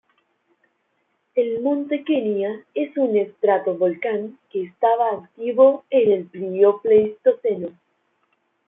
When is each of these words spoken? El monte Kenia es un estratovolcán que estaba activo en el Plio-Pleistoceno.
El 1.35 1.61
monte 1.61 2.03
Kenia 2.03 2.65
es 2.73 2.97
un 2.97 3.15
estratovolcán 3.15 4.39
que 4.49 4.63
estaba 4.63 5.09
activo 5.11 5.85
en 5.91 6.11
el 6.11 6.25
Plio-Pleistoceno. 6.31 7.77